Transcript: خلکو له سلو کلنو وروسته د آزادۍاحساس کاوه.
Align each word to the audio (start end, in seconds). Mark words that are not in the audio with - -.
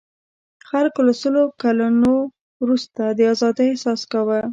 خلکو 0.69 0.99
له 1.07 1.13
سلو 1.21 1.43
کلنو 1.61 2.13
وروسته 2.63 3.01
د 3.17 3.19
آزادۍاحساس 3.33 4.01
کاوه. 4.11 4.39